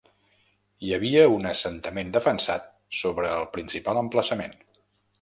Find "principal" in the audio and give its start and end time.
3.59-4.05